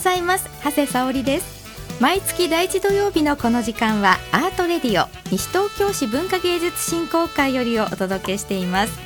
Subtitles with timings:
[0.00, 0.48] ございます。
[0.64, 2.00] 長谷沙織です。
[2.00, 8.98] 毎月第一土曜日のこの時間はアートレディオ西東京市文化芸術振興会よりをお届けしています。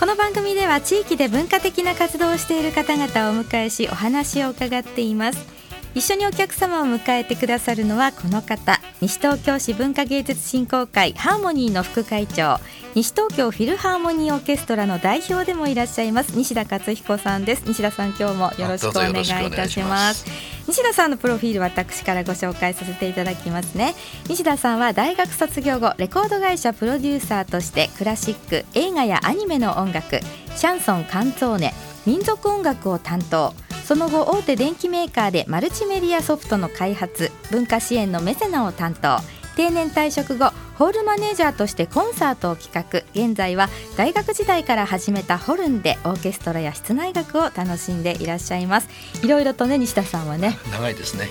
[0.00, 5.57] この番組では地域で文化的な活動をしている方々をお迎えしお話を伺っています。
[5.98, 8.80] 一緒にお客様を迎えてくださるのはこの方。
[9.00, 12.60] 西東京市文化芸術振興会ハーモニーの副会長。
[12.94, 17.64] 西東京フィルハーモニーオーケストラの代表でもいらっしゃいます西田勝彦さんです。
[17.66, 20.24] 西田さん今日もよろしくお願いいたします。
[20.68, 23.96] 西田さんのプロフィール私からご紹介させていただきますね。
[24.28, 30.20] 西田さんは大学卒業後レコード会社プロデューサーとしてクラシック映画やアニメの音楽
[30.54, 31.74] シャンソンカンツォーネ
[32.06, 33.52] 民族音楽を担当
[33.88, 39.37] その後大手電機メーカーでマルチメディアソフトの開発文化支援のメセナを担当。
[39.58, 43.00] 定年退職後ホールマネージャーとしてコンサートを企画。
[43.12, 48.88] 現在は大学時代から始めたホルンでオーケストラや室内楽を楽しんでいらっしゃいます。
[49.24, 51.28] いろいろとね西田さんはね長いですね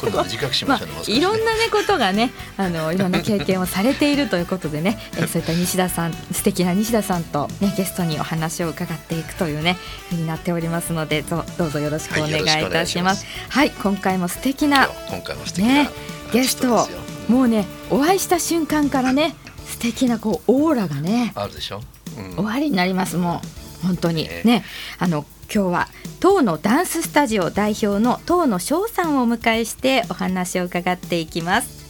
[0.00, 9.76] 今度短くしましょう、ね まあ、いろんなねことがねあのいろんな経験をされているということでね えそういった西田さん素敵な西田さんとねゲストにお話を伺っていくというね
[10.08, 13.26] ふうになっておりますのでどどうぞよろしくお願いいたします。
[13.50, 15.90] はい、はい、今回も素敵な今回も素敵な、ね、
[16.32, 16.88] ゲスト
[17.30, 21.80] もうねお会いした瞬間からね素敵なこうオーラがねあるでしょ、
[22.18, 23.40] うん、終わりになりますも
[23.82, 24.24] う本当に。
[24.24, 24.64] ね、ね、
[24.98, 31.80] あの今日は当のダンススタジオ代表の当の翔さんをお迎えしてお話を伺っていきます。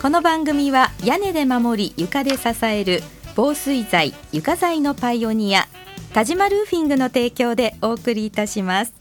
[0.00, 3.02] この番組は屋根で守り床で支える
[3.34, 5.66] 防水材床材のパイオニア
[6.14, 8.94] 田島ルーフィングの提供でお送りいたします。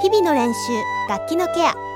[0.00, 0.58] 日々の練習
[1.08, 1.95] 楽器のケア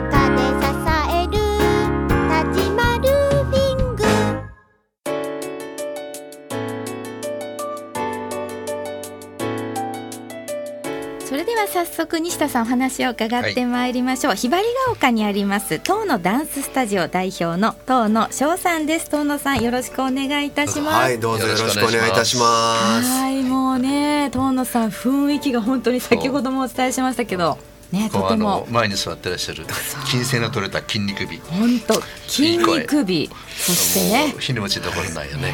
[11.61, 19.05] は早速西田さんお話を伺ってまいりましょう、はい、ひばりが丘にあります東のダンススタジオ代表の東野翔さんです。
[19.05, 20.95] 東野さんよろしくお願いいたします。
[20.95, 23.09] はいどうぞよろしくお願いいたします。
[23.09, 27.59] はいもうね東野さん雰囲気が本当に先ほどもお伝えしましたけど
[27.91, 28.65] ね、とても。
[28.69, 29.65] 前に座ってらっしゃる
[30.05, 31.37] 筋性の取れた筋肉美。
[31.39, 33.29] 本当筋肉美。
[33.49, 34.35] そしてね。
[34.39, 35.53] 日に持ちどころないよね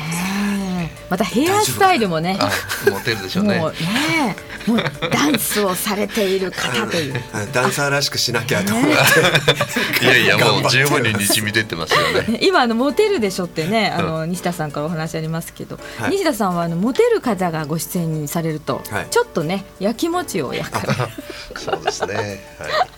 [1.09, 2.37] またヘアスタイルもね
[2.89, 3.59] モテるでしょうね。
[3.59, 4.35] もうね
[4.67, 4.77] もう
[5.09, 7.13] ダンスをされている方という。
[7.53, 8.85] ダンサーらしくしなきゃと思っ
[9.99, 12.39] て、いやいやもう十分に日見出てますよね。
[12.41, 20.79] 今あのモテるでしょってねあの、西田さんからお話ありますけど、はい、西田さんはあのモテる方がご出演されると、はい、ちょっとねやきもちを焼く。
[21.59, 22.39] そうですね、はい、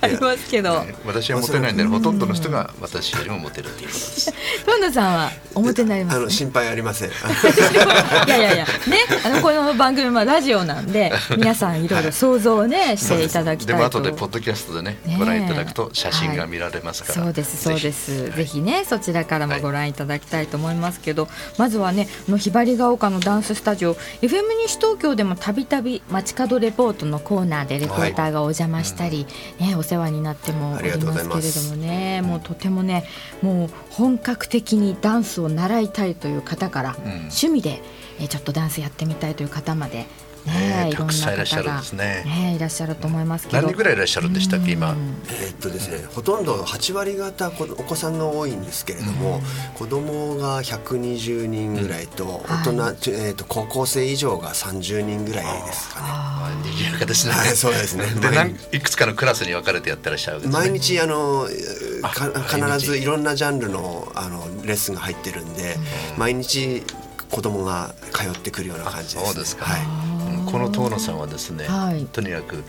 [0.02, 4.34] ありますけど、ね、私はモテないんでほとんどの人が私よりもモテるということです。
[4.66, 7.10] 本田さんはおモテになります、ね、あの心配ありません
[8.28, 8.66] いやいやいや。
[8.66, 8.72] ね
[9.26, 13.74] あのこの番組はラジオなんで皆さんいろいろ想像をね、 していただきたいと。
[13.74, 17.24] でも後でポッドキャストでねご覧いただくと写真が見られますから。
[17.24, 18.32] そうですそうです。
[18.32, 21.28] ぜひねそちらからもご覧いただきたいと思いますけど、
[21.58, 29.26] まずはねのひばりが丘のダンススタジオ FM 西東京でもたびたび街角レポートのコーナーでレポーターがお邪魔したり、
[29.60, 33.06] ねお世話になってもおりますけれどもね、もうとてもね
[33.42, 37.82] もう本格的にダンスを習いたいという方から、趣味で
[38.20, 40.06] えちょっとダンスやってみたいという方まで
[40.46, 42.24] ね、いろんな方がいらっしゃるんですね。
[42.26, 43.62] ねいらっしゃると思いますけど。
[43.62, 44.96] 何人ぐらいいらっしゃるんでしたっけ今？
[45.44, 47.52] えっとですね、ほとんど8割方お
[47.84, 49.42] 子さんが多いんですけれども、
[49.76, 56.08] 子供が120人ぐらいと、大人、えっと高校生以上が30人ぐらいですかね。
[56.72, 57.34] 賑やかですね。
[57.34, 58.06] はい、そうですね。
[58.06, 65.76] で、いくつかのクラスに分かれてやってらっしゃる、毎日あの必ずいろんなジャンルのあのレッスンが入ってるんで、
[66.18, 66.84] 毎日
[67.30, 69.66] 子供が通ってくるような感じです、そうですか。
[69.66, 70.10] はい。
[70.52, 72.64] この遠野さんはですね、はい、とにかく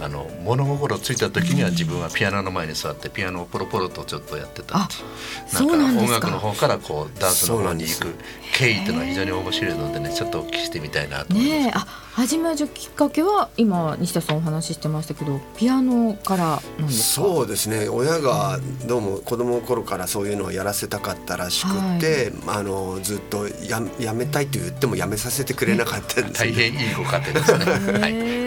[0.00, 8.14] あの物心ついた時には自分はピアノの前に座ってピアノをポロポロとちょっとやってたなんか音楽の方からこうダンスの方に行く
[8.54, 11.58] 経緯というのは非常に面白いのでねちょっとお聞きしてみたいなと思います。
[11.66, 16.44] ねあ始めるきっかけは今西田さんお話ししてましたけどピアノから
[16.78, 17.26] なんですか？
[17.26, 17.88] そうですね。
[17.88, 26.34] 親がどうも子供の頃からそういうのをやらせたかったらしくて、はい、あのずっとややめたいと言ってもやめさせてくれなかったんで。
[26.34, 27.98] す、大変いいご家庭ですね。
[27.98, 28.44] はい。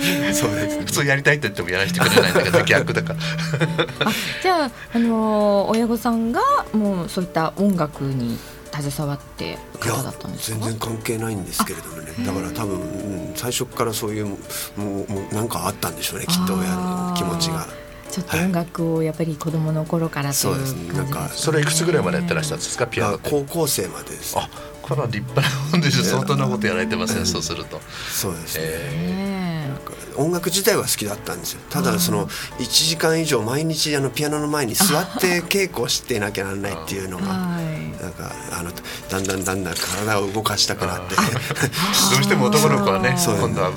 [0.32, 3.12] そうです、ね、普通やりたいって言ってもやらせてくれないんだけど逆だか。
[3.12, 3.18] ら
[4.08, 4.12] あ
[4.42, 6.40] じゃあ、あのー、親御さんが
[6.72, 8.38] もうそういった音楽に
[8.72, 10.58] 携わって方だったんですか？
[10.58, 14.36] 全然関係ないんですけれどもねだから多分、うん、最初からそういうも
[14.76, 17.66] うもうなんかあったんでしょうねきっと親の気持ちが。
[18.10, 20.92] ちょっと音楽をやっぱり子供の頃からそうですね。
[20.92, 22.88] なんかそれいくつぐらいまでやってらしたんですか？
[22.88, 24.36] ピアノ高校生までです。
[24.36, 24.50] あ
[24.82, 27.80] これは立派なもんです相当なことやられてますね、そうすると。
[28.10, 29.29] そうですね、えー、
[30.16, 31.60] 音楽自体は好きだったんですよ。
[31.70, 38.70] ただその1時間以上毎日あのピアノの前に座って稽古してなきゃならないっていうのがなんかあの
[39.08, 41.16] だんだんだんだん体を動かしたくなって。
[41.20, 41.22] ど
[42.20, 43.72] うしても男の子はね今度は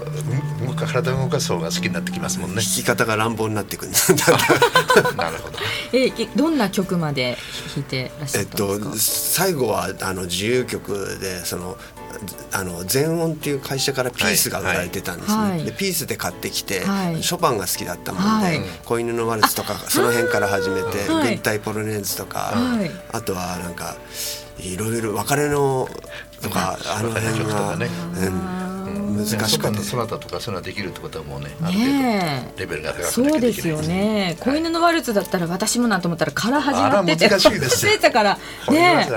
[0.76, 2.56] 体を動かす方が好きになってきますもんね。
[2.56, 4.14] 弾き方が乱暴になっていくんです。
[4.14, 5.60] なるほど
[5.94, 7.38] えどんな曲まで
[7.76, 11.78] 弾いてらっしゃったんですか、えっと、最後はあの自由曲でその
[12.52, 22.54] あの全音っていう会社からピースが売られてたんですね、はいはい、でピースで買ってきて、はい、ショパンが好きだったもんで、はい、子犬のワルツとかその辺から始めて軍隊ポロネーズとか、
[23.12, 23.96] あとはなんか
[24.60, 25.88] いろいろ別れの
[26.42, 27.88] とかあの辺が、ね、
[28.18, 28.73] うん
[29.13, 34.38] 難しかったそなたとかそういうのはできるってことはもうねある程度レベルが高くなきそうですよね。
[34.39, 38.38] 子犬のワルツだったら私もなんと思ったらから始まってて難しいですよから。
[38.69, 39.07] ね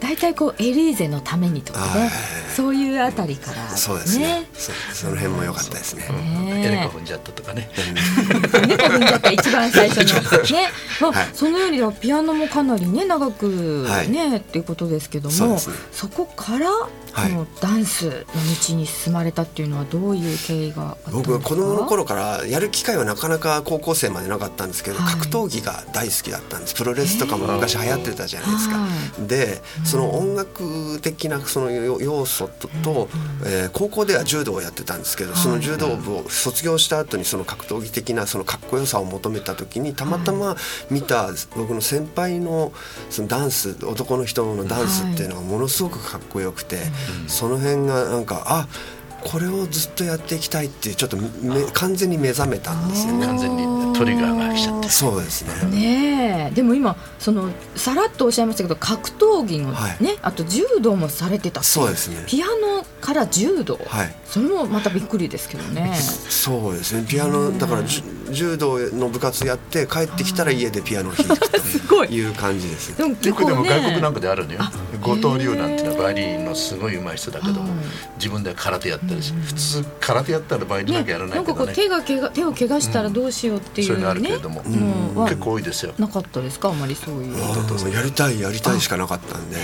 [0.00, 1.80] 大体こうエリーゼのためにとか。
[1.94, 2.10] ね
[2.54, 3.68] そういうあたりから。
[3.76, 4.48] そうですね。
[4.92, 6.04] その辺も良かったですね。
[6.64, 7.70] エレコ踏んじゃったとかね。
[8.64, 10.42] エレコ踏んじゃった一番最初の。
[10.42, 10.68] ね。
[11.00, 15.58] まあそのようにはピアノもかなりね長くねっていうことですけども
[15.92, 16.88] そこからこ
[17.28, 18.12] のダンスの
[18.68, 26.74] 道に進まれたっていうのはどういう経緯が僕は子供の頃からやる機会はなかなか高校生までなかったんですけど、はい、格闘技が大好きだったんです。
[26.74, 28.76] プロレスとかも昔流行ってたじゃないですか。
[29.26, 33.08] でその音楽的なその要素とと、
[33.44, 40.56] えー、高校では柔道をやってたんですけどその柔道部を卒業した後にその格闘技的なそのかっこよさを求めた時にたまたま
[40.90, 42.72] 見た僕の先輩の
[43.10, 46.78] そのダンス男の人のダンスっていうのがものすごくかっこよくて。
[47.26, 48.68] その辺がなんかあ
[49.24, 53.26] これをずっとやっていきたいってちょっとめ完全に目覚めたんですよね。
[53.26, 54.88] 完全にトリガーが来ちゃって。
[54.88, 55.70] そうですね。
[55.70, 62.24] ねでも今そのさらっとおっしゃいましたけど格闘技のね、はい、あと柔道もされてたそうですね。
[62.26, 65.94] ピアノから柔道、はい、それもまたびっくりですけどね。
[66.28, 67.04] そうですね。
[67.08, 67.82] ピアノだから
[68.30, 71.48] 柔道の部活やって帰ってきたら家でピアノを弾いて
[71.88, 72.96] と いう感じです。
[72.96, 74.60] でも結構、ね、でも外国なんかであるのよ。
[75.00, 77.72] 後藤龍なんていうのはバイオリンのすごい上手い人だけども
[78.16, 85.94] 自分では空手やったりし普通空手やったらバイオリンだけやらないけどね、ね、なんかこう手がけが手を怪我したらどうしようっていう、ね、そういうのあるけれども、うん、結構多いですよ。
[85.98, 86.70] なかったですか？
[86.70, 87.94] あまりそういう。
[87.94, 89.56] やりたいやりたいしかなかったんで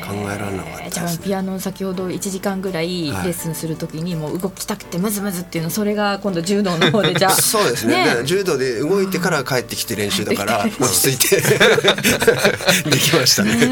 [0.00, 8.16] 考えられなかったじゃあピアノ先ほど1時間ぐらいレッスンするときにもう動きたくてムズムズっていうのそれが今度柔道の方でじゃあ そうですね。
[8.16, 8.24] ね。
[8.24, 11.40] 柔道で動いてから帰ってきて練習だから 落ち着いて。
[12.90, 13.70] できましたね。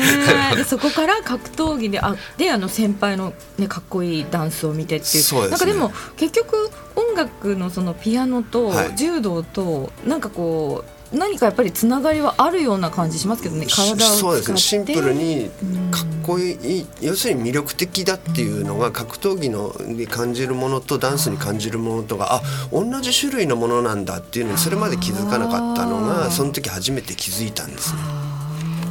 [0.57, 5.23] でそこから格闘技であであの先輩の、ね、かっこいいダンスを見てっていう。
[5.23, 14.59] そうです、ね、なんかでも結局音楽のそのピアノと柔道と、はい、なんかこう何かやっぱりつながりはあるような感じしますけどね体をそうですね。
[14.59, 15.51] シンプルに
[15.91, 22.43] かっこいい、うん、要するに魅力的だっていうのが格闘技のに感じるものとダンスに感じるものとがあ
[22.73, 28.38] 同じ種類のものなんだっていうのにそれまで気づかなかったのがその時初めて気づいたんですね。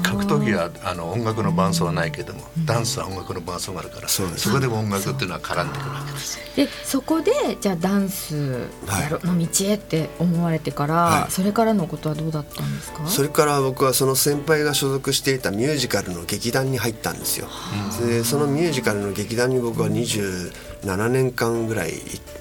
[0.03, 6.39] 格闘技はあの音楽の伴奏はないけども、ダンスは音楽の伴奏があるからそこでも音楽っていうのは絡んでくるわけです。
[6.55, 8.67] でそこでじゃあダンス
[9.23, 13.05] の道へって思われてから、はい、それからのことはどうだったんですか？
[13.07, 17.47] それから僕はその先輩が所属していたミュージカルの劇団に入ったんですよ。
[18.05, 19.89] でそのミュージカルの劇団に僕は
[20.87, 21.91] 27年間ぐらい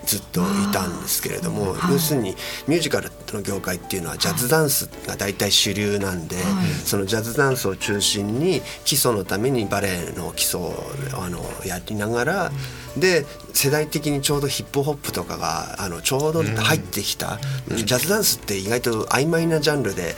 [0.04, 2.36] ずっといたんですけれども、要するに
[2.68, 6.36] ミュージカルの業界っていうのはジャズダンスが大体主流なんで、
[6.84, 10.74] そのジャズダンスを中心に基礎のためにバレエの基礎を
[11.14, 12.52] あのやりながら、
[12.96, 17.38] で世代的にちょうどヒップホップとかがあのちょうど入ってきた、
[17.68, 20.14] ジャズダンスって意外と曖昧なジャンルで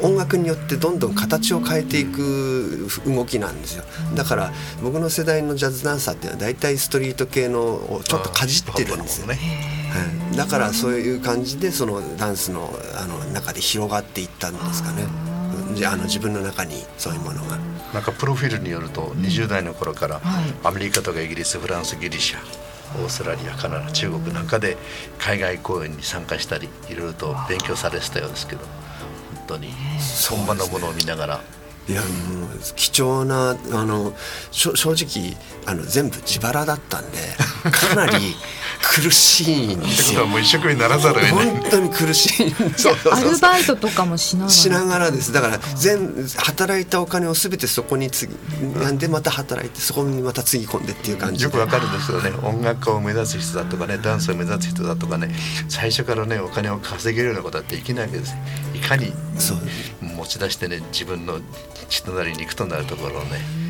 [0.00, 3.84] 音楽によってどんどん形を変えていく動きなんですよ。
[4.14, 9.26] だから僕の世代のジャズダンサーっていうのは大体ストリート系のをちょっとかじってるんですよ。
[9.26, 9.34] ね、
[9.90, 15.04] はい、だからそういう感じでそのダンスのあの中で広がっていったんですかね。
[15.86, 17.58] あの自分の中にそういうものが。
[17.94, 20.20] なんかプロフィールによると20代の頃から
[20.64, 22.38] アメリカとかイギリスフランスギリシャ
[23.00, 24.76] オーストラリアカナダ中国なんかで
[25.18, 28.62] 海外公演に参加したりいろいろと勉強されてたようですけど
[29.46, 29.72] 当に。
[30.30, 31.40] 本場のものを見ながら。
[31.86, 34.14] いやもう貴重なあの
[34.50, 35.36] 正直
[35.66, 37.18] あの全部自腹だったんで
[37.70, 38.34] かなり
[38.92, 40.26] 苦しいんですよ。
[40.26, 42.54] もう一生懸命ならざる本当に苦しい。
[43.10, 44.50] アルバイトとかもしながら。
[44.50, 45.32] しながらです。
[45.32, 48.34] だから全働いたお金をすべてそこにつぎ
[48.78, 51.44] なんでまた働いてそこにまたつぎ込んでっていう感じ。
[51.44, 52.30] よくわかるんですよね。
[52.42, 55.34] 音楽家を目指す人だとかね、ダンスを目指す人だとかね、
[55.68, 58.36] 最初からねお金を稼げるようなことはできないわけです。
[58.74, 59.12] いかに
[60.02, 61.40] 持ち出してね自分の
[61.88, 63.63] 人なりに行くとなるところをね。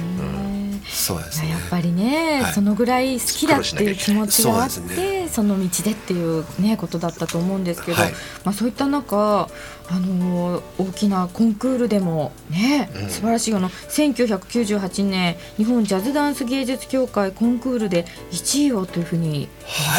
[0.94, 1.50] そうですね。
[1.50, 8.12] やっぱりね、はい、そのぐらい好きだっていう気持ちがあってそ、ね,、の道でっていう、ね、ことだったと思うんですけど、はい、
[8.44, 9.48] まあ、そういった中
[9.90, 19.48] あの大きなコンクールでもね、うん、素晴らしいあの1998年日本ジャズダンス芸術協会コンクールで1位をというふうに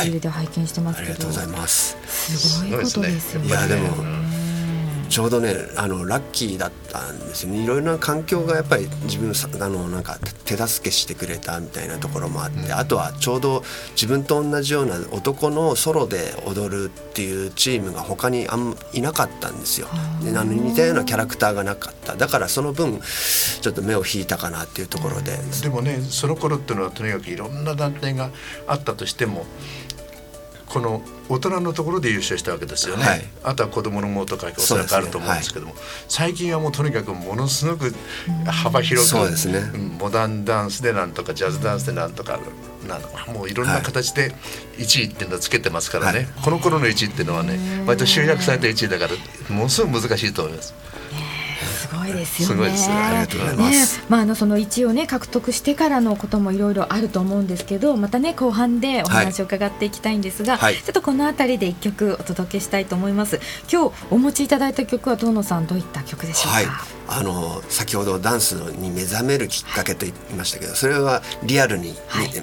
[0.01, 1.97] テレビで拝見してますけど、ありがとうございます。
[2.07, 3.47] すごいことですよね。
[3.47, 4.34] いやでも、うん
[5.09, 7.63] ちょうどねあのラッキーだったんですよね。
[7.63, 19.87] いろいろな環境がやっぱり自分あのなんか手助けしてくれたみたいなところもあって、あとはちょうど自分と同じような男のソロで踊るっていうチームが他にあんいなかったんですよ。
[20.23, 22.15] であの似たようなキャラクターがなかった。
[22.15, 22.99] だからその分
[23.61, 25.37] ちょっと目を引いたかなっていうところで。
[25.61, 28.31] でもねその頃っていうのはとにかくいろんな団体が
[28.67, 29.45] あったとしても
[30.67, 37.93] この大人のところで優勝したわけですよね、はい、あとは子どものもとかおそらくあると思うんですけども、ねはい、最近はもうとにかくものすごく
[38.45, 39.17] 幅広く、
[39.49, 39.61] ね、
[39.99, 42.39] モダンダンスでなんとかジャズダンスでなんとか
[42.87, 44.31] なんもういろんな形で
[44.77, 50.73] 1位っていうのをつけてますからね、はい、この頃の1位っていうのはね割と集約された1位だからものすごく難しいと思います。
[52.25, 53.01] すごいですよね。
[53.01, 53.99] ありがとうございます。
[53.99, 63.39] ね、まああのその1位をね獲得してからのこともいろいろあると思うんですけど、またね後半でお話を伺っていきたいんですが、はい、ちょっとこの辺りで一曲お届けしたいと思います。
[63.71, 66.57] 今日お持ちいただいた曲は遠野さんどういった曲でしょうか？
[66.57, 66.65] はい、
[67.07, 71.95] あの先ほどダンスに目覚めるきっかけと言いましたけど、それはリアルに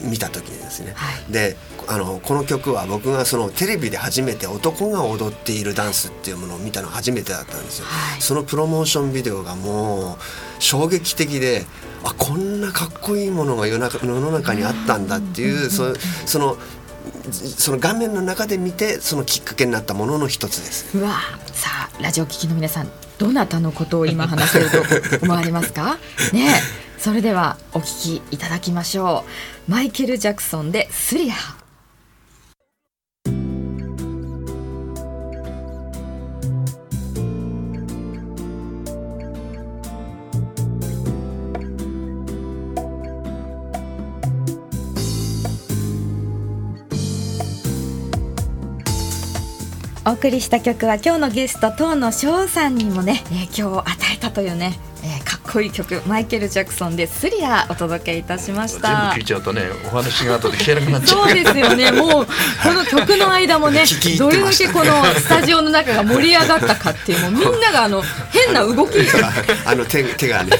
[0.04, 0.94] 見,、た時にですね。
[1.30, 1.56] で
[1.88, 7.86] あのこの曲は僕がそのテレビで初めて男が踊っているダンスっていうものを見たの初めてだったんですよ。
[7.86, 10.16] はい、そのプロモーションビデオがもう
[10.60, 11.66] 衝撃的で
[12.04, 15.94] あこんなかっこいいものが世の中世の中にあったんだっていうそ
[16.26, 16.56] その
[17.32, 20.98] その画面の中で見てそのきっかけになったものの一つです。
[20.98, 21.20] うわ
[21.52, 24.70] さあラジオ聴きの皆さんどなたのことを今話している
[25.18, 25.98] と思われますか？
[26.32, 26.54] ね
[26.98, 29.24] それではお聞きいただきましょ
[29.68, 29.70] う。
[29.70, 31.61] マイケル・ジャクソンでスリラー
[50.04, 54.72] お送りした曲は今日のゲスト東野翔さんにもね影響を与えたというね
[55.04, 58.88] えー、かっこいい曲マイケル・ジャクソンでスリラーお届けいたしました。
[58.88, 61.28] 全部聞いちゃうとねお話が後で聞けなくなっちゃう。
[61.28, 61.90] そうですよね。
[61.90, 63.82] もうこの曲の間もね
[64.16, 68.92] どれだけこのスタジオの中が盛り上がったかっていうもうみんながあの変な動き。
[69.66, 70.56] あの手手がね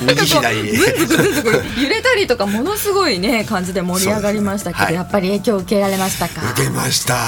[0.00, 6.50] 右左にずんずくずんずく揺れたりとかものすごいね感じで盛り上がりましたけど、はい、やっぱり影響を受けられましたか？
[6.50, 7.14] 受けました。
[7.14, 7.20] や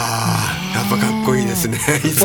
[0.84, 0.96] っぱ
[1.46, 1.78] いいですね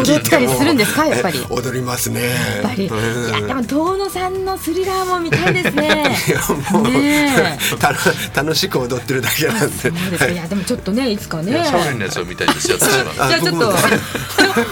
[0.03, 1.05] 踊ったりするんですか？
[1.05, 1.39] やっぱり。
[1.49, 2.29] 踊りますね。
[2.29, 2.87] やっぱり。
[2.87, 6.15] いやでも遠野さんんのスリラーも見たいですね。
[6.27, 6.39] いや
[6.71, 7.57] もう、ね、
[8.33, 9.67] 楽しく踊ってるだけなんで。
[9.67, 11.63] そうです、はい、いやでもちょっとねいつかね。
[11.69, 12.77] 少年のやつを見たいですよ。
[12.77, 12.89] じゃ
[13.27, 13.73] あちょっと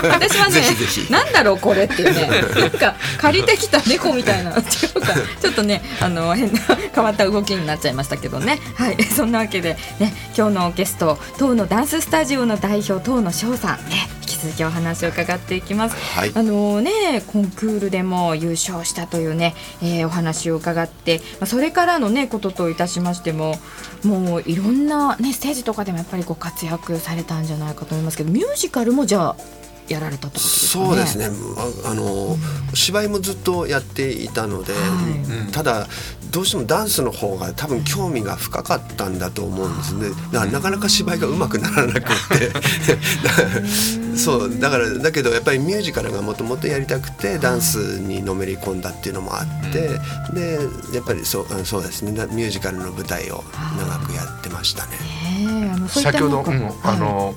[0.09, 0.61] 私はね
[1.09, 2.29] なんだろうこれっていうね。
[2.59, 6.59] なんか借りてきた猫みたいなちょっとねあの変な
[6.93, 8.59] 変わった動きになっちゃいましたけどね。
[8.75, 8.97] はい。
[9.03, 13.89] そんなわけでね今日のゲスト当のダンススタジオの代表当の翔さん。
[13.89, 15.95] ね続きお話を伺っていきます。
[16.17, 23.55] はい、あのねコンクールでも優勝したというねえー、お話を伺って、まあ、それからの、ね、ことといたしましても
[24.03, 29.35] もういろんな、ね、ステージとかでもやっぱりご活躍されたんじゃないかと思いますけどミュージカルもじゃあ
[29.87, 31.29] やられたってことですか、ね、そうですね。
[31.85, 32.37] あの、うん、
[32.75, 34.79] 芝居もずっとやっていたので、は
[35.49, 35.87] い、ただ
[36.31, 40.09] どうしてもダンスの方が多分興味が深かったんだと思うんですね。
[40.31, 42.51] だからなかなか芝居がうまくならなくて。
[44.15, 49.99] そうだからだけどやっぱりミュージカルがもともとやりたくてダンスにのめり込んだっていうのもあって、
[50.33, 50.59] で
[50.93, 52.11] やっぱりそうそうですね。
[52.11, 53.43] ミュージカルの舞台を
[53.77, 54.91] 長くやってましたね。
[55.87, 57.33] 先ほど、うん、あの、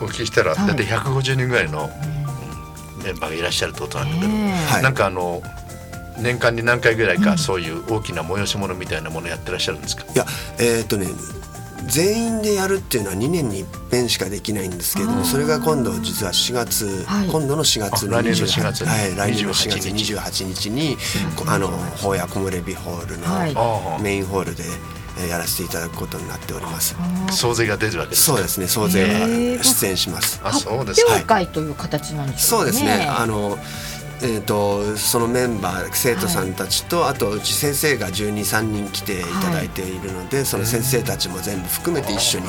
[0.00, 1.90] お聞きしたら、だって150人ぐらいの
[3.02, 5.42] メンバーがいらっしゃるってことなんだけど、はい、なんかあの
[6.18, 10.04] 年間に何回ぐらいか、そういう大きな催し物みたいなものやってらっしゃるんですか？
[10.12, 10.26] いや
[10.58, 11.06] えー、っとね
[11.86, 20.96] 全員でやるっていうのは2年に一遍しかできないんですけれどもそれが今度実は4月、はい、今度の4月の28月はい、来年の4月28日に、
[21.46, 24.64] あの法屋木漏れ日ホールのメインホールで。
[25.30, 26.94] やらせていただくことになっております。
[27.30, 28.66] 総勢が出るわけですそうですね。
[28.66, 29.26] 総勢が
[29.64, 30.42] 出演します。
[30.44, 31.12] あ、そうですか。
[31.12, 32.58] 発表会という形なんですね。
[32.58, 33.06] そうですね。
[33.08, 33.58] あの
[34.22, 42.46] えーと、そのメンバー生徒さんたちと、はい、あとうち先生が1 2 3人来ていただいているので、はい、その先生たちも全部含めて一緒に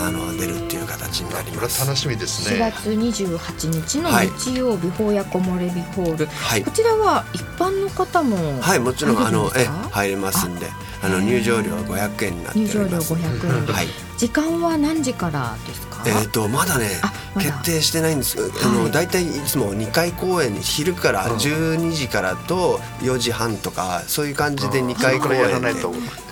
[0.00, 1.86] あの出るっていう形になります。
[1.86, 2.60] 楽しみですね。
[2.60, 10.66] 4月28日の日曜日、法屋木漏れ日ホール、はい、こちらは一般の方もはいもちろんあのえ入れますんで。
[11.04, 12.78] あの入場料は500円になっております。
[12.78, 13.74] 入場料500円。
[13.74, 13.86] はい。
[14.16, 15.93] 時間は何時からですか？
[16.06, 16.88] えっ、ー、とまだね、
[17.34, 18.38] ま、決定してないんです。
[18.64, 26.23] あのだいたいいつも2回公演に昼から12時からと4時半とかそういう感じで2回公演で。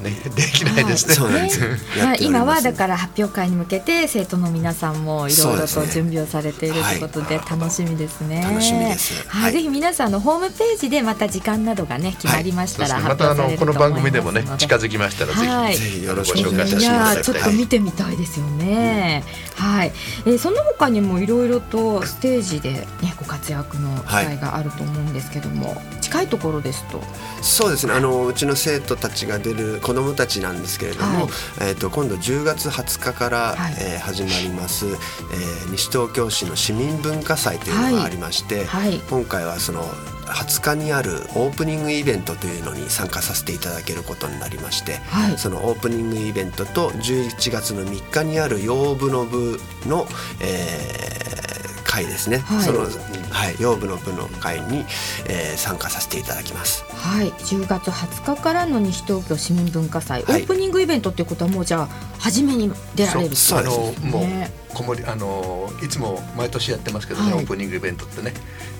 [0.00, 1.14] ね、 できないですね。
[1.14, 1.60] そうなんで す。
[1.98, 8.42] まあ、今はだから発表会に向けて生徒の皆さんもいろいろと準備をされているということで楽しみですね。
[8.42, 9.24] 楽しみです。
[9.28, 16.84] はい、ぜひ皆さんのホームページでまた時間などがね決まりましたら、またあのこの番組でもね近づきましたらぜひ、ぜひよろしくお願いします。
[16.84, 19.24] いやちょっと見てみたいですよね。
[19.56, 19.92] はい。
[20.26, 22.70] えー、その他にもいろいろとステージで
[23.02, 25.80] ねご活躍の機会があると思うんですけども、
[26.10, 27.00] 近いところですと。
[27.40, 27.92] そうですね。
[27.92, 31.28] あのうちの生徒たちが出る子どもたちなんですけれども、はい、
[31.60, 39.84] えーと、今度10月20日から、はい、えー、始まります、えー、西東京市の市民文化祭というのがありまして、はい、今回はその
[40.26, 50.06] 20日にあるオープニングイベントというのに参加させていただけることになりまして、はい、そのオープニングイベントと11月の3日にある養部の部の、
[50.40, 52.86] えー、会ですね、はい、その、
[53.30, 54.84] はい、養部の部の会に、
[55.28, 56.84] えー、参加させていただきます。
[57.00, 61.88] はい、10月20日からの西東京市民文化祭、はい、オープニングイベントっていうことはもうじゃあ
[62.18, 64.10] 初めに出られるそうですね。
[64.10, 64.24] もう
[64.74, 68.32] こもりあのいつも毎年やってますけどね、はい、オープニングイベントってね、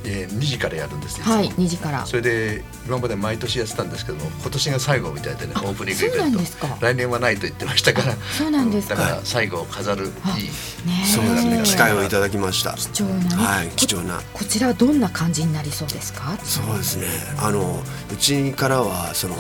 [0.05, 1.25] えー、2時からやるんですよ。
[1.25, 2.07] はい、2時から。
[2.07, 6.41] それで今まで毎年やってたんですけども、今年が最後みたいでね、オープニングイベント。
[6.81, 8.15] 来年はないと言ってましたから。
[8.39, 10.11] そうなんですだから最後を飾るいい、
[10.87, 12.75] ね、そうですね機会をいただきました。
[12.75, 14.21] 貴重な、はい、貴重な。
[14.33, 16.39] こちらはどんな感じになりそうですか？
[16.45, 17.07] そうですね。
[17.39, 19.37] あのうちからはその。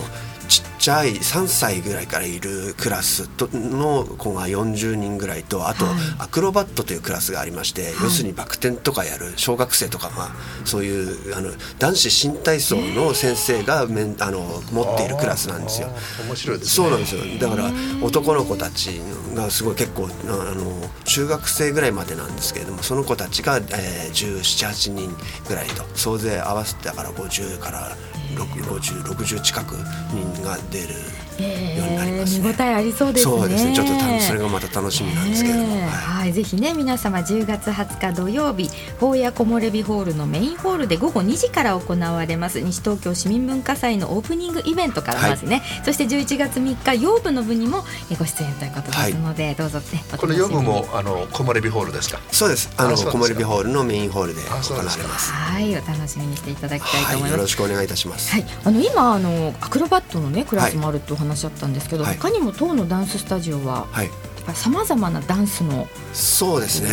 [0.80, 5.84] ちゃい3歳ぐらいからいるクラスとの子が40人ぐらいとあと
[6.18, 10.30] アクロバットというクラスがありまして、はい、要するにバク転とかやる小学生とかが
[10.64, 14.40] そういうあの男子新体操の先生がめんあの
[14.72, 15.88] 持っているクラスなんですよ。
[16.26, 17.38] 面白いです、ね、そうなんですよ。
[17.38, 17.70] だから
[18.02, 19.02] 男の子たち
[19.34, 25.14] がすごい結構あの中学生ぐらいまでなんですけれどもその子たちが、えー、1718人
[25.46, 27.96] ぐらいと総勢合わせてだから50から
[28.36, 29.76] 5060近く
[30.12, 30.94] 人が出る
[31.40, 33.37] ようになります、ね、見応えありそうですね。
[33.37, 33.74] そうですね。
[33.74, 47.85] ちょっとそれがまた楽しみなんですけども、はい、はい、ぜひね皆様10月20日土曜日法屋木漏れ日ホールのメインホールで午後2時から行われます西東京市民文化祭のオープニングイベントからまずね、はい、そして11月3日養部の部にも
[48.18, 52.20] ご出演ということですので、はい、どうぞねこの養部もあの木漏れ日ホールですか？
[52.33, 52.70] そうです。
[52.76, 55.33] あの木漏れ日ホールのメインホールで行われます。
[55.33, 57.33] はいお楽しみにしていただきたいと思います。
[57.33, 58.33] よろしくお願いいたします。
[58.33, 64.10] はいあの今あのアクロバットのねクラスもあるとお話あったんですけど、はい、他にも当のダンススタジオは、はい、
[64.54, 66.90] さまざまなダンスのそうですね。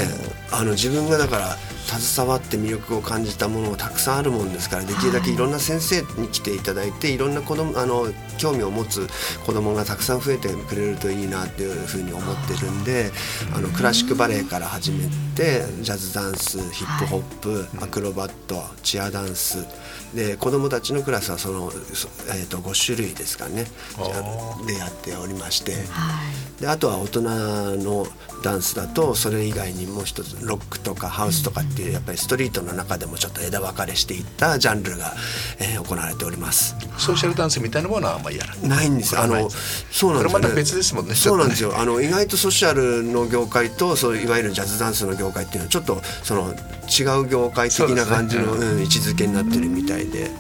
[0.52, 9.08] あの自分がだから携わって魅力を感じたものもたくさんあるもんですからできるだけいろんな先生に来ていただいて、はい、いろんな子供あの興味を持つ
[9.46, 13.10] 子供がたくさん増えてくれるといいなっていうふうに思ってるんで
[13.56, 19.66] あのクラシックバレエから始めてジャズダンスヒップホップ、はい、アクロバットチアダンス
[20.14, 21.72] で子どもたちのクラスはその、
[22.30, 23.66] えー、と5種類ですかね。
[24.66, 26.22] でやっておりまして、は
[26.60, 28.08] い、であとは大人の
[28.44, 35.14] ダンスだとそれ以外にもう一つロックとかハウスとかっていうやっぱりストリートの中でもちょっと枝分かれしていったジャンルが、
[35.60, 36.76] えー、行われております。
[36.98, 38.90] ソーシャルダンスみたいなものはあんまりやらない。
[38.90, 39.18] んです。
[39.20, 39.50] あの
[39.92, 41.16] そうなんですよ、ね、別ですもんね。
[41.16, 41.78] そうなんですよ。
[41.78, 46.54] あの意外とソーシャルの業界とそういわゆるジャズダンスの業界っていうのはちょっとその
[46.88, 50.32] 違う業界的な感じの、ね、うん、位置づけになってるみたいで。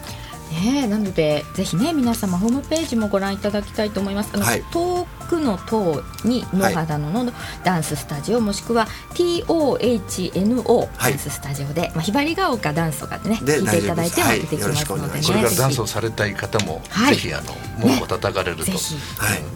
[0.52, 4.32] ね、なのでぜひね皆様ホームページもご覧いただきたいと思います。
[4.34, 7.32] あの、はい、遠くの塔に野肌のの
[7.63, 15.26] ダンススタジオ、はい、もしくは TOHNO ダンススタジオで、はい、まあひばりが丘ダンスとかでね聞いていただいても出てきますのでね。
[15.26, 18.78] これからダンスをされたい方も、ぜひあの門を叩かれると、ね、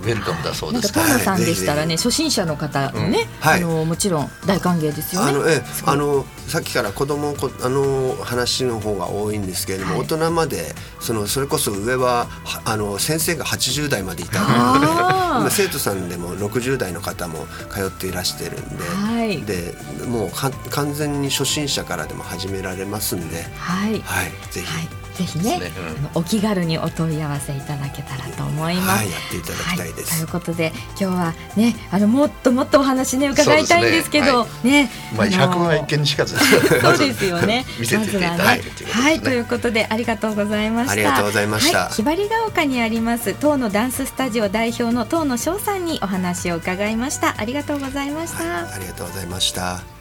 [0.04, 0.92] ウェルカムだそうです。
[0.92, 1.08] から。
[1.08, 5.30] なんかさんでしたらね初心者の方もね、あのもちろん大歓迎ですよね。
[5.30, 12.28] あのえあのさっきから子供こあの話の方が多いんですけれども、はい、大人までそのそれこそ上は
[12.66, 14.48] あの先生が80代までいたの
[14.82, 19.74] で今 生徒さんでも60代の方も通っていらしてるんではい、で
[20.06, 25.01] もう完全に初心者からでも始められますんで、はい、はい、ぜひ。
[25.21, 25.71] ぜひね、ね
[26.13, 28.88] うん、お気軽にお問い合わせいただけたらと思います。
[28.89, 30.12] はい、やっていただきたいです。
[30.12, 36.38] はい、ということで今日はねあのもっともっとお話ね伺いたいんですけどね、ねはい、まあ百万一見にしかず
[36.81, 37.65] そうですよね。
[37.79, 40.91] 見せていただいて、ね、はいということでありがとうございました。
[40.93, 41.89] ありがとうございました。
[41.89, 47.36] ひばりが丘にあります当のダンススタジオ代表の当の翔さんにお話を伺いました。
[47.38, 48.73] ありがとうございました。
[48.73, 50.01] ありがとうございました。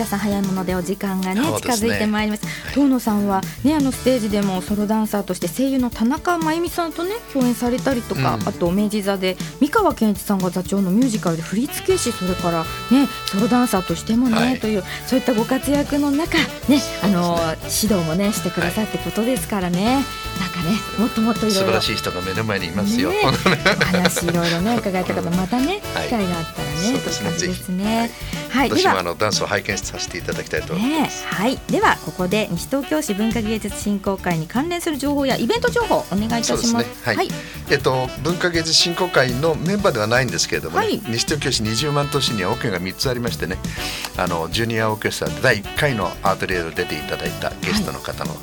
[0.00, 21.60] 田さん早いものでお時間がね近づいてまいります、はい、遠野さんはねあのステージでもソロダンサーとして声優の田中真由美さんとね共演されたりとか、うん、あと明治座で三河健一さんが座長のミュージカルで振付師それからねソロダンサーとしてもね、はい、というそういったご活躍の中ねあの、ね、指導もねしてくださってことですからね、はい、なんかねもっともっといろいろ。
[21.60, 23.22] 素晴らしい人が目の前にいますよ、ね、
[23.92, 28.10] 話いろいろね伺いた方またね機会があったらね、という感じですね。
[28.50, 31.26] はい、私もあのダンスを拝見させていただきたいと思います。
[31.26, 36.68] はい、ではここで西東京市文化芸術振興会に関連する情報やイベント情報お願いいたします。
[36.68, 37.28] すね、はい、はい、
[37.70, 43.58] えっと文化芸術振興会のメンバーではないんですけれども、ね、はい、西東京市20万都市にはオケが3つありましてね、
[44.16, 48.34] あのジュニアオーケストラで第1回のアートリエで出ていただいたゲストの方の、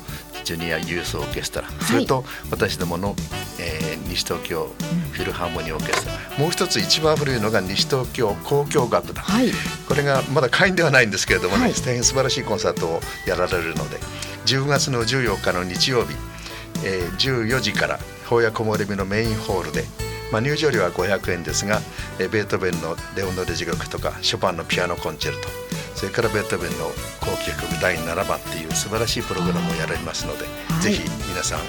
[0.48, 3.14] ジュニアユースオーケストラ、それと私どもの、
[3.60, 4.70] えー、西東京
[5.12, 9.50] フィルハーモニーオーケストラ、うん、もう一つ一番古いのが西東京交響楽団、はい、
[9.86, 13.98] これがまだ会員ではないんですけれどもね、はい、大変素晴らしいコンサートをやられるので
[14.46, 16.14] 10月の14日の日曜日、
[16.82, 19.84] えー、14時から法や木漏れ日のメインホールで
[20.32, 21.80] まあ、入場料は500円ですが、
[22.18, 25.48] えー、ベートーベンの「レオノデジ楽」とかショパンのピアノコンチェルト
[25.94, 26.86] それからベートーベンの
[27.20, 31.60] 後期曲第7番っていう素晴らしいプログラムをやられますので、はい、ぜひ皆さん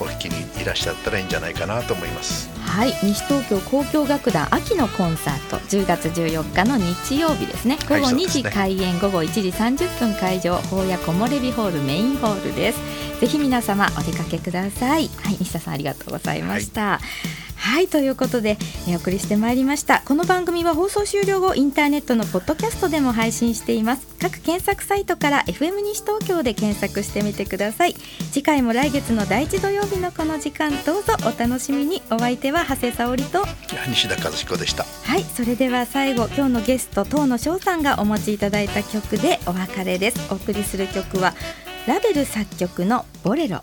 [0.00, 2.48] お聞きにいらっしゃったらいいんじゃないかなと思います。
[2.64, 2.94] はい。
[3.02, 7.76] 西東京交響楽団秋のコンサート10月14日の日曜日ですね。
[7.86, 12.78] 午後2時開演、はいね、午後1時30分会場法屋木漏れ日ホールメインホールです。
[13.20, 15.10] ぜひ皆様お出かけください。
[15.22, 18.56] はい西田さんありがとうございました、はいはいということで
[18.88, 20.00] お送りしてまいりました。
[20.00, 24.06] この番組は放送終了後インターネットのポッドキャストでも配信しています。
[24.20, 27.94] 各検索サイトから FM 西東京で検索してみてください。
[28.32, 32.02] 次回も来月の第一土曜日のこの時間どうぞお楽しみに。
[32.10, 33.44] お相手は長谷沙織と
[33.88, 34.84] 西田和彦でした。
[35.04, 40.32] はいそれでは最後今日のゲスト東野翔さんがお持ちいただいた曲でお別れです。
[40.32, 41.34] お送りする曲は
[41.86, 43.62] ラベル作曲のボレロ